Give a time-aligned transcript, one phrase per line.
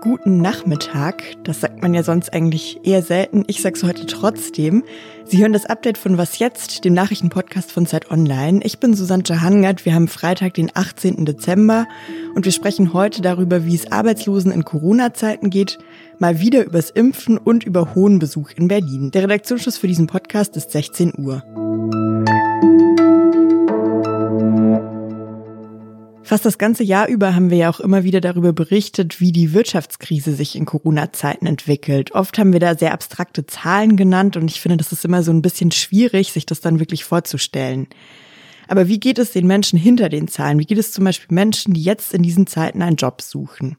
[0.00, 1.22] Guten Nachmittag.
[1.44, 3.44] Das sagt man ja sonst eigentlich eher selten.
[3.46, 4.82] Ich sag's heute trotzdem.
[5.24, 8.60] Sie hören das Update von Was jetzt, dem Nachrichtenpodcast von Zeit Online.
[8.64, 9.84] Ich bin Susanne Jahangert.
[9.84, 11.24] Wir haben Freitag, den 18.
[11.24, 11.86] Dezember
[12.34, 15.78] und wir sprechen heute darüber, wie es Arbeitslosen in Corona-Zeiten geht,
[16.18, 19.10] mal wieder übers Impfen und über hohen Besuch in Berlin.
[19.12, 21.42] Der Redaktionsschluss für diesen Podcast ist 16 Uhr.
[26.30, 29.52] Fast das ganze Jahr über haben wir ja auch immer wieder darüber berichtet, wie die
[29.52, 32.12] Wirtschaftskrise sich in Corona-Zeiten entwickelt.
[32.12, 35.32] Oft haben wir da sehr abstrakte Zahlen genannt und ich finde, das ist immer so
[35.32, 37.88] ein bisschen schwierig, sich das dann wirklich vorzustellen.
[38.70, 40.60] Aber wie geht es den Menschen hinter den Zahlen?
[40.60, 43.76] Wie geht es zum Beispiel Menschen, die jetzt in diesen Zeiten einen Job suchen?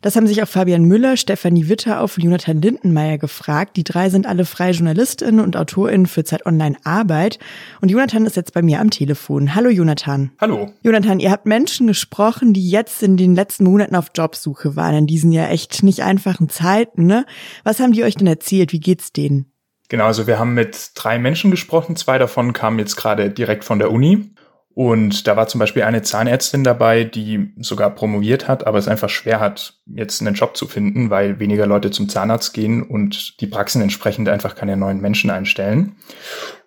[0.00, 3.76] Das haben sich auch Fabian Müller, Stefanie Witterauf und Jonathan Lindenmeier gefragt.
[3.76, 7.38] Die drei sind alle freie Journalistinnen und AutorInnen für Zeit Online Arbeit.
[7.80, 9.54] Und Jonathan ist jetzt bei mir am Telefon.
[9.54, 10.32] Hallo Jonathan.
[10.40, 10.72] Hallo.
[10.82, 15.06] Jonathan, ihr habt Menschen gesprochen, die jetzt in den letzten Monaten auf Jobsuche waren, in
[15.06, 17.06] diesen ja echt nicht einfachen Zeiten.
[17.06, 17.26] Ne?
[17.62, 18.72] Was haben die euch denn erzählt?
[18.72, 19.51] Wie geht's denen?
[19.92, 21.96] Genau, also wir haben mit drei Menschen gesprochen.
[21.96, 24.30] Zwei davon kamen jetzt gerade direkt von der Uni.
[24.72, 29.10] Und da war zum Beispiel eine Zahnärztin dabei, die sogar promoviert hat, aber es einfach
[29.10, 33.46] schwer hat, jetzt einen Job zu finden, weil weniger Leute zum Zahnarzt gehen und die
[33.46, 35.96] Praxen entsprechend einfach keine neuen Menschen einstellen.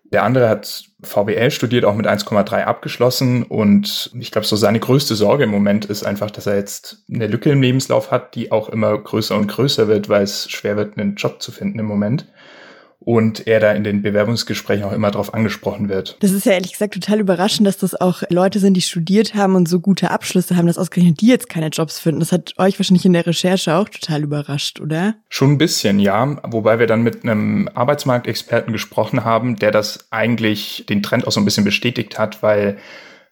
[0.04, 5.16] Der andere hat VWL studiert, auch mit 1,3 abgeschlossen und ich glaube, so seine größte
[5.16, 8.70] Sorge im Moment ist einfach, dass er jetzt eine Lücke im Lebenslauf hat, die auch
[8.70, 12.28] immer größer und größer wird, weil es schwer wird, einen Job zu finden im Moment
[13.00, 16.18] und er da in den Bewerbungsgesprächen auch immer darauf angesprochen wird.
[16.22, 19.56] Das ist ja ehrlich gesagt total überraschend, dass das auch Leute sind, die studiert haben
[19.56, 22.20] und so gute Abschlüsse haben, dass ausgerechnet die jetzt keine Jobs finden.
[22.20, 25.16] Das hat euch wahrscheinlich in der Recherche auch total überrascht, oder?
[25.30, 26.38] Schon ein bisschen, ja.
[26.44, 31.40] Wobei wir dann mit einem Arbeitsmarktexperten gesprochen haben, der das eigentlich den Trend auch so
[31.40, 32.78] ein bisschen bestätigt hat, weil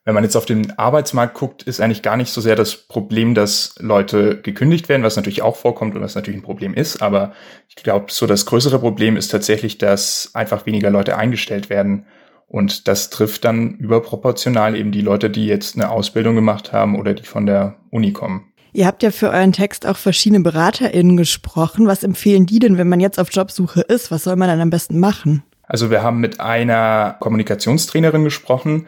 [0.06, 3.36] wenn man jetzt auf den Arbeitsmarkt guckt, ist eigentlich gar nicht so sehr das Problem,
[3.36, 7.02] dass Leute gekündigt werden, was natürlich auch vorkommt und was natürlich ein Problem ist.
[7.02, 7.34] Aber
[7.70, 12.06] ich glaube, so das größere Problem ist tatsächlich, dass einfach weniger Leute eingestellt werden.
[12.48, 17.14] Und das trifft dann überproportional eben die Leute, die jetzt eine Ausbildung gemacht haben oder
[17.14, 18.54] die von der Uni kommen.
[18.74, 21.88] Ihr habt ja für euren Text auch verschiedene BeraterInnen gesprochen.
[21.88, 24.12] Was empfehlen die denn, wenn man jetzt auf Jobsuche ist?
[24.12, 25.44] Was soll man dann am besten machen?
[25.66, 28.88] Also wir haben mit einer Kommunikationstrainerin gesprochen,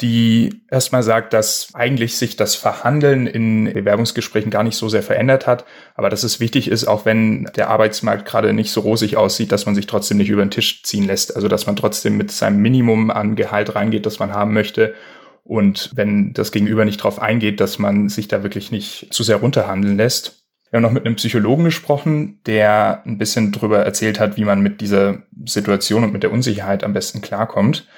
[0.00, 5.46] die erstmal sagt, dass eigentlich sich das Verhandeln in Bewerbungsgesprächen gar nicht so sehr verändert
[5.46, 5.64] hat,
[5.96, 9.66] aber dass es wichtig ist, auch wenn der Arbeitsmarkt gerade nicht so rosig aussieht, dass
[9.66, 11.34] man sich trotzdem nicht über den Tisch ziehen lässt.
[11.34, 14.94] Also dass man trotzdem mit seinem Minimum an Gehalt reingeht, das man haben möchte.
[15.42, 19.36] Und wenn das Gegenüber nicht darauf eingeht, dass man sich da wirklich nicht zu sehr
[19.36, 20.44] runterhandeln lässt.
[20.70, 24.60] Wir haben noch mit einem Psychologen gesprochen, der ein bisschen drüber erzählt hat, wie man
[24.60, 27.88] mit dieser Situation und mit der Unsicherheit am besten klarkommt.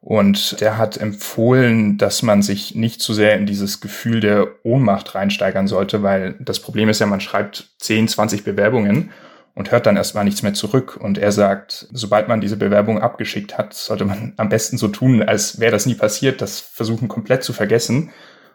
[0.00, 5.14] Und der hat empfohlen, dass man sich nicht zu sehr in dieses Gefühl der Ohnmacht
[5.14, 9.10] reinsteigern sollte, weil das Problem ist ja, man schreibt 10, 20 Bewerbungen
[9.54, 10.96] und hört dann erstmal nichts mehr zurück.
[11.00, 15.20] Und er sagt, sobald man diese Bewerbung abgeschickt hat, sollte man am besten so tun,
[15.22, 18.10] als wäre das nie passiert, das versuchen komplett zu vergessen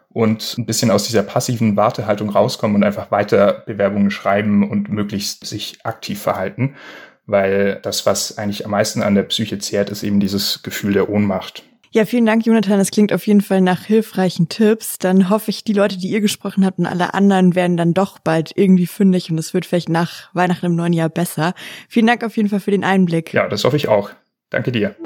[0.08, 5.44] und ein bisschen aus dieser passiven Wartehaltung rauskommen und einfach weiter Bewerbungen schreiben und möglichst
[5.44, 6.74] sich aktiv verhalten
[7.26, 11.08] weil das, was eigentlich am meisten an der Psyche zehrt, ist eben dieses Gefühl der
[11.08, 11.62] Ohnmacht.
[11.94, 12.78] Ja, vielen Dank, Jonathan.
[12.78, 14.98] Das klingt auf jeden Fall nach hilfreichen Tipps.
[14.98, 18.18] Dann hoffe ich, die Leute, die ihr gesprochen habt und alle anderen werden dann doch
[18.18, 21.54] bald irgendwie fündig und es wird vielleicht nach Weihnachten im neuen Jahr besser.
[21.88, 23.32] Vielen Dank auf jeden Fall für den Einblick.
[23.32, 24.10] Ja, das hoffe ich auch.
[24.50, 24.96] Danke dir.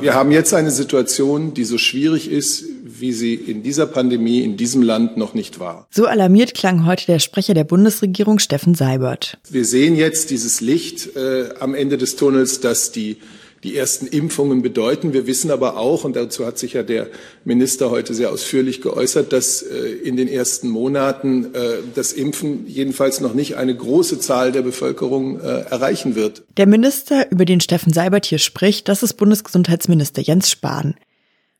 [0.00, 4.56] Wir haben jetzt eine Situation, die so schwierig ist, wie sie in dieser Pandemie in
[4.56, 5.86] diesem Land noch nicht war.
[5.90, 9.38] So alarmiert klang heute der Sprecher der Bundesregierung Steffen Seibert.
[9.50, 13.18] Wir sehen jetzt dieses Licht äh, am Ende des Tunnels, dass die
[13.62, 15.12] die ersten Impfungen bedeuten.
[15.12, 17.08] Wir wissen aber auch, und dazu hat sich ja der
[17.44, 23.20] Minister heute sehr ausführlich geäußert, dass äh, in den ersten Monaten äh, das Impfen jedenfalls
[23.20, 26.42] noch nicht eine große Zahl der Bevölkerung äh, erreichen wird.
[26.56, 30.94] Der Minister, über den Steffen Seibert hier spricht, das ist Bundesgesundheitsminister Jens Spahn.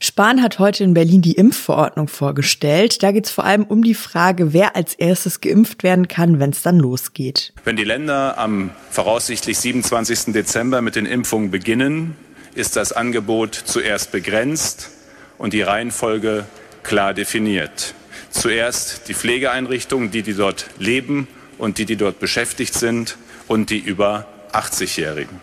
[0.03, 3.03] Spahn hat heute in Berlin die Impfverordnung vorgestellt.
[3.03, 6.51] Da geht es vor allem um die Frage, wer als erstes geimpft werden kann, wenn
[6.51, 7.53] es dann losgeht.
[7.65, 10.33] Wenn die Länder am voraussichtlich 27.
[10.33, 12.17] Dezember mit den Impfungen beginnen,
[12.55, 14.89] ist das Angebot zuerst begrenzt
[15.37, 16.47] und die Reihenfolge
[16.83, 17.93] klar definiert.
[18.31, 21.29] Zuerst die Pflegeeinrichtungen, die, die dort leben
[21.59, 25.43] und die, die dort beschäftigt sind und die über 80-Jährigen.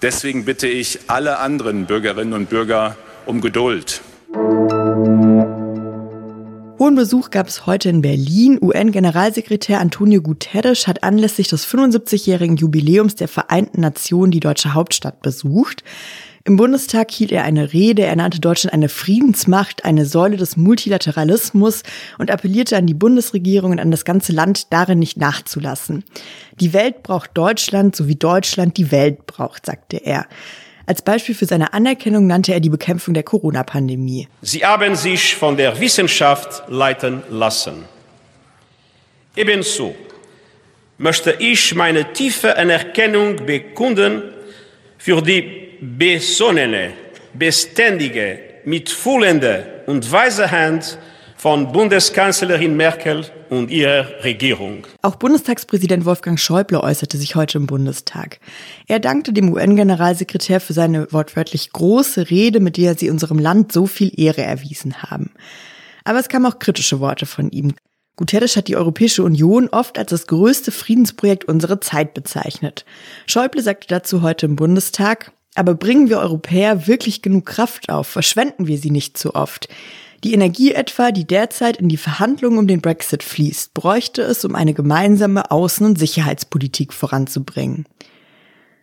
[0.00, 2.96] Deswegen bitte ich alle anderen Bürgerinnen und Bürger
[3.26, 4.02] um Geduld.
[6.78, 8.58] Hohen Besuch gab es heute in Berlin.
[8.60, 15.84] UN-Generalsekretär Antonio Guterres hat anlässlich des 75-jährigen Jubiläums der Vereinten Nationen die deutsche Hauptstadt besucht.
[16.44, 21.84] Im Bundestag hielt er eine Rede, er nannte Deutschland eine Friedensmacht, eine Säule des Multilateralismus
[22.18, 26.02] und appellierte an die Bundesregierung und an das ganze Land, darin nicht nachzulassen.
[26.58, 30.26] Die Welt braucht Deutschland, so wie Deutschland die Welt braucht, sagte er.
[30.86, 34.28] Als Beispiel für seine Anerkennung nannte er die Bekämpfung der Corona-Pandemie.
[34.42, 37.84] Sie haben sich von der Wissenschaft leiten lassen.
[39.36, 39.94] Ebenso
[40.98, 44.22] möchte ich meine tiefe Anerkennung bekunden
[44.98, 46.92] für die besonnene,
[47.32, 50.98] beständige, mitfühlende und weise Hand
[51.42, 54.86] von Bundeskanzlerin Merkel und ihrer Regierung.
[55.02, 58.38] Auch Bundestagspräsident Wolfgang Schäuble äußerte sich heute im Bundestag.
[58.86, 63.86] Er dankte dem UN-Generalsekretär für seine wortwörtlich große Rede, mit der sie unserem Land so
[63.86, 65.32] viel Ehre erwiesen haben.
[66.04, 67.74] Aber es kamen auch kritische Worte von ihm.
[68.14, 72.84] Guterres hat die Europäische Union oft als das größte Friedensprojekt unserer Zeit bezeichnet.
[73.26, 78.06] Schäuble sagte dazu heute im Bundestag, aber bringen wir Europäer wirklich genug Kraft auf?
[78.06, 79.68] Verschwenden wir sie nicht zu oft?
[80.24, 84.54] Die Energie etwa, die derzeit in die Verhandlungen um den Brexit fließt, bräuchte es, um
[84.54, 87.86] eine gemeinsame Außen- und Sicherheitspolitik voranzubringen.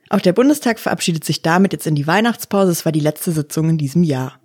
[0.09, 2.71] Auch der Bundestag verabschiedet sich damit jetzt in die Weihnachtspause.
[2.71, 4.39] Es war die letzte Sitzung in diesem Jahr.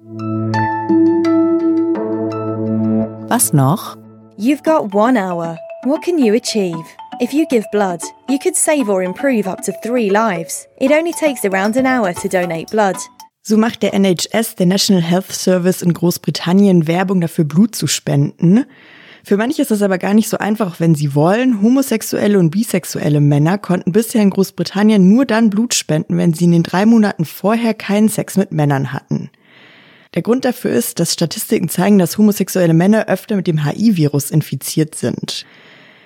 [3.28, 3.96] Was noch?
[4.38, 5.58] You've got one hour.
[5.84, 6.84] What can you achieve?
[7.20, 10.68] If you give blood, you could save or improve up to three lives.
[10.78, 12.96] It only takes around an hour to donate blood.
[13.46, 18.64] So macht der NHS, der National Health Service in Großbritannien, Werbung dafür, Blut zu spenden.
[19.22, 21.60] Für manche ist das aber gar nicht so einfach, wenn sie wollen.
[21.60, 26.52] Homosexuelle und bisexuelle Männer konnten bisher in Großbritannien nur dann Blut spenden, wenn sie in
[26.52, 29.28] den drei Monaten vorher keinen Sex mit Männern hatten.
[30.14, 34.94] Der Grund dafür ist, dass Statistiken zeigen, dass homosexuelle Männer öfter mit dem HIV-Virus infiziert
[34.94, 35.44] sind.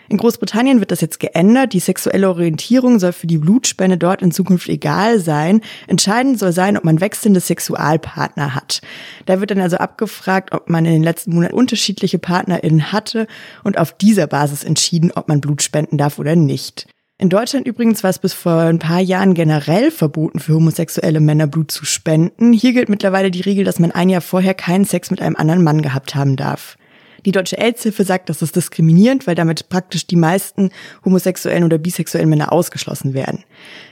[0.09, 1.75] In Großbritannien wird das jetzt geändert.
[1.75, 5.61] Die sexuelle Orientierung soll für die Blutspende dort in Zukunft egal sein.
[5.87, 8.81] Entscheidend soll sein, ob man wechselnde Sexualpartner hat.
[9.27, 13.27] Da wird dann also abgefragt, ob man in den letzten Monaten unterschiedliche PartnerInnen hatte
[13.65, 16.87] und auf dieser Basis entschieden, ob man Blut spenden darf oder nicht.
[17.21, 21.49] In Deutschland übrigens war es bis vor ein paar Jahren generell verboten für homosexuelle Männer
[21.49, 22.53] Blut zu spenden.
[22.53, 25.65] Hier gilt mittlerweile die Regel, dass man ein Jahr vorher keinen Sex mit einem anderen
[25.65, 26.77] Mann gehabt haben darf.
[27.25, 30.71] Die Deutsche AIDS-Hilfe sagt, das ist diskriminierend, weil damit praktisch die meisten
[31.05, 33.45] homosexuellen oder bisexuellen Männer ausgeschlossen werden.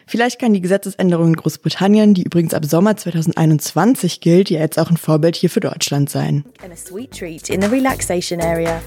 [0.07, 4.91] Vielleicht kann die Gesetzesänderung in Großbritannien, die übrigens ab Sommer 2021 gilt, ja jetzt auch
[4.91, 6.45] ein Vorbild hier für Deutschland sein.
[6.63, 8.81] And a sweet treat in the relaxation area.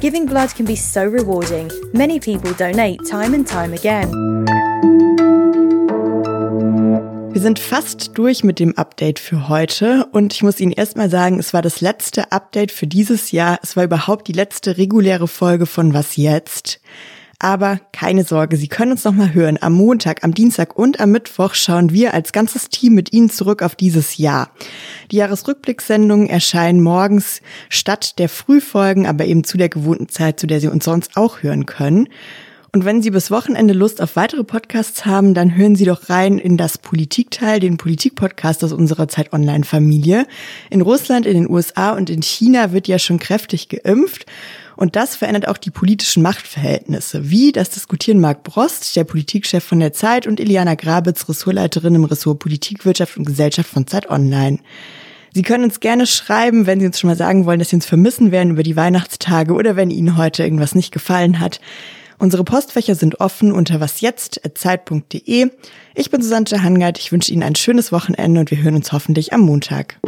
[0.00, 1.70] Giving blood can be so rewarding.
[1.92, 5.15] Many people donate time and time again.
[7.46, 11.38] Wir sind fast durch mit dem Update für heute und ich muss Ihnen erstmal sagen,
[11.38, 13.60] es war das letzte Update für dieses Jahr.
[13.62, 16.80] Es war überhaupt die letzte reguläre Folge von Was jetzt?
[17.38, 19.58] Aber keine Sorge, Sie können uns noch mal hören.
[19.60, 23.62] Am Montag, am Dienstag und am Mittwoch schauen wir als ganzes Team mit Ihnen zurück
[23.62, 24.50] auf dieses Jahr.
[25.12, 30.58] Die Jahresrückblicksendungen erscheinen morgens statt der Frühfolgen, aber eben zu der gewohnten Zeit, zu der
[30.58, 32.08] Sie uns sonst auch hören können.
[32.72, 36.38] Und wenn Sie bis Wochenende Lust auf weitere Podcasts haben, dann hören Sie doch rein
[36.38, 40.26] in das Politikteil, den Politikpodcast aus unserer Zeit Online-Familie.
[40.70, 44.26] In Russland, in den USA und in China wird ja schon kräftig geimpft.
[44.76, 47.30] Und das verändert auch die politischen Machtverhältnisse.
[47.30, 52.04] Wie, das diskutieren Marc Brost, der Politikchef von der Zeit, und Iliana Grabitz, Ressortleiterin im
[52.04, 54.58] Ressort Politik, Wirtschaft und Gesellschaft von Zeit Online.
[55.32, 57.86] Sie können uns gerne schreiben, wenn Sie uns schon mal sagen wollen, dass Sie uns
[57.86, 61.60] vermissen werden über die Weihnachtstage oder wenn Ihnen heute irgendwas nicht gefallen hat.
[62.18, 65.50] Unsere Postfächer sind offen unter wasjetzt.zeit.de.
[65.94, 66.98] Ich bin Susanne Hangard.
[66.98, 69.98] Ich wünsche Ihnen ein schönes Wochenende und wir hören uns hoffentlich am Montag.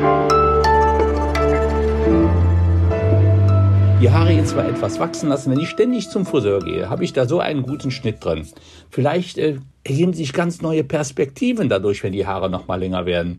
[4.01, 5.51] Die Haare jetzt zwar etwas wachsen lassen.
[5.51, 8.47] Wenn ich ständig zum Friseur gehe, habe ich da so einen guten Schnitt drin.
[8.91, 13.37] Vielleicht äh, ergeben sich ganz neue Perspektiven dadurch, wenn die Haare noch mal länger werden.